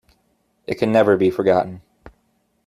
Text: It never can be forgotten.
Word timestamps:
It 0.65 0.81
never 0.81 1.13
can 1.13 1.19
be 1.19 1.29
forgotten. 1.29 1.83